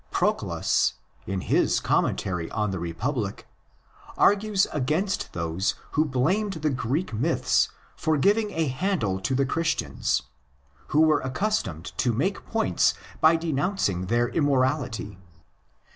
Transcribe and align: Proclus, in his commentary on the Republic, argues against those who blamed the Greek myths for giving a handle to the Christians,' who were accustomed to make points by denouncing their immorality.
Proclus, 0.09 0.95
in 1.27 1.41
his 1.41 1.79
commentary 1.79 2.49
on 2.49 2.71
the 2.71 2.79
Republic, 2.79 3.47
argues 4.17 4.65
against 4.73 5.33
those 5.33 5.75
who 5.91 6.05
blamed 6.05 6.53
the 6.53 6.71
Greek 6.71 7.13
myths 7.13 7.69
for 7.95 8.17
giving 8.17 8.49
a 8.49 8.65
handle 8.65 9.19
to 9.19 9.35
the 9.35 9.45
Christians,' 9.45 10.23
who 10.87 11.01
were 11.01 11.19
accustomed 11.19 11.95
to 11.99 12.13
make 12.13 12.43
points 12.47 12.95
by 13.19 13.35
denouncing 13.35 14.07
their 14.07 14.27
immorality. 14.29 15.19